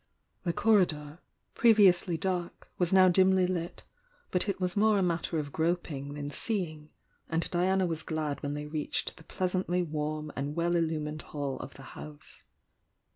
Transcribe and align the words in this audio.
The 0.45 0.51
corridor, 0.51 1.19
previously 1.53 2.17
dark, 2.17 2.71
was 2.79 2.91
now 2.91 3.07
dimly 3.07 3.45
lit, 3.45 3.83
but 4.31 4.49
it 4.49 4.59
was 4.59 4.75
more 4.75 4.97
a 4.97 5.03
matter 5.03 5.37
of 5.37 5.51
groping 5.51 6.15
than 6.15 6.31
seeing, 6.31 6.89
and 7.29 7.47
Diana 7.51 7.85
was 7.85 8.01
glad 8.01 8.41
when 8.41 8.55
they 8.55 8.65
reached 8.65 9.17
the 9.17 9.23
pleasantly 9.23 9.83
warm 9.83 10.31
and 10.35 10.55
well 10.55 10.75
illumined 10.75 11.21
hall 11.21 11.59
of 11.59 11.75
the 11.75 11.83
house. 11.93 12.45